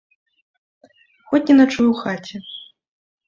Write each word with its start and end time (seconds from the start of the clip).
Хоць 1.33 1.41
не 1.49 1.55
начуй 1.59 1.87
у 1.89 1.93
хаце. 2.01 2.35